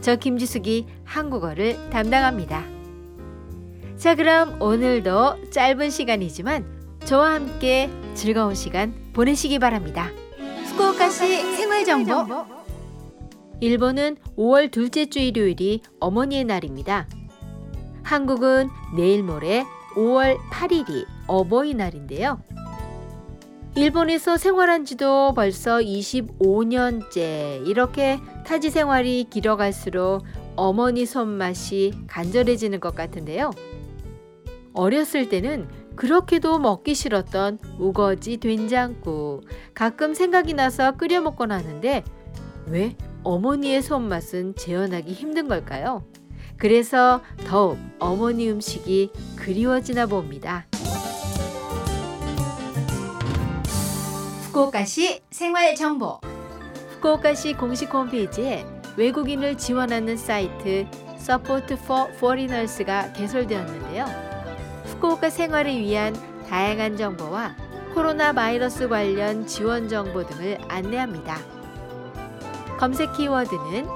[0.00, 2.64] 저 김지숙이 한국어를 담당합니다.
[3.96, 10.10] 자, 그럼 오늘도 짧은 시간이지만 저와 함께 즐거운 시간 보내시기 바랍니다.
[10.66, 12.46] 후쿠오카시 생활 정보.
[13.60, 17.06] 일본은 5월 둘째 주 일요일이 어머니의 날입니다.
[18.02, 19.64] 한국은 내일 모레
[19.96, 22.42] 5월 8일이 어버이날인데요.
[23.76, 30.24] 일본에서 생활한 지도 벌써 25년째 이렇게 타지 생활이 길어갈수록
[30.56, 33.50] 어머니 손맛이 간절해지는 것 같은데요.
[34.72, 42.02] 어렸을 때는 그렇게도 먹기 싫었던 우거지 된장국 가끔 생각이 나서 끓여 먹곤 하는데
[42.66, 46.04] 왜 어머니의 손맛은 재현하기 힘든 걸까요?
[46.56, 50.69] 그래서 더욱 어머니 음식이 그리워지나 봅니다.
[54.50, 56.18] 후쿠오카시 생활 정보.
[56.94, 64.06] 후쿠오카시 공식 홈페이지에 외국인을 지원하는 사이트 Support for Foreigners가 개설되었는데요.
[64.86, 66.16] 후쿠오카 생활을 위한
[66.48, 67.54] 다양한 정보와
[67.94, 71.38] 코로나 바이러스 관련 지원 정보 등을 안내합니다.
[72.76, 73.86] 검색 키워드는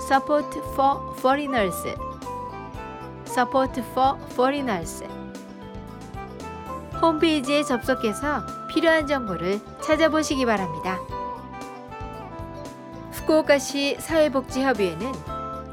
[0.00, 1.76] Support for Foreigners,
[3.26, 5.02] Support for Foreigners.
[7.00, 10.98] 홈페이지에 접속해서 필요한 정보를 찾아보시기 바랍니다.
[13.12, 15.12] 후쿠오카시 사회복지협의회는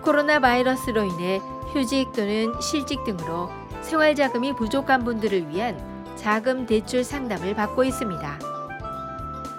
[0.01, 1.41] 코로나 바이러스로 인해
[1.73, 3.49] 휴직 또는 실직 등으로
[3.81, 5.77] 생활자금이 부족한 분들을 위한
[6.15, 8.39] 자금 대출 상담을 받고 있습니다.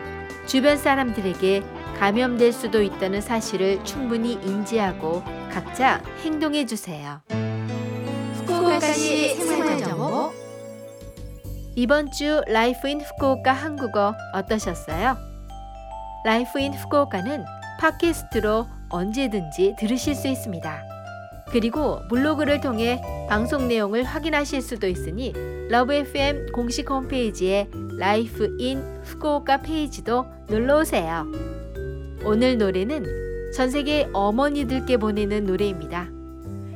[0.46, 1.62] 주변 사람들에게
[2.00, 5.22] 감염될 수도 있다는 사실을 충분히 인지하고
[5.52, 7.20] 각자 행동해 주세요.
[8.46, 10.37] 후쿠오카시 생활정보
[11.78, 15.16] 이번 주 Life in Fukuoka 한국어 어떠셨어요?
[16.24, 17.44] Life in Fukuoka는
[17.78, 20.82] 팟캐스트로 언제든지 들으실 수 있습니다.
[21.52, 25.32] 그리고 블로그를 통해 방송 내용을 확인하실 수도 있으니
[25.68, 31.26] Love FM 공식 홈페이지에 Life in Fukuoka 페이지도 놀러 오세요.
[32.24, 36.08] 오늘 노래는 전 세계 어머니들께 보내는 노래입니다.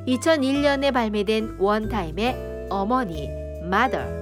[0.07, 3.29] 2001년에 발매된 원타임의 어머니,
[3.65, 4.22] mother.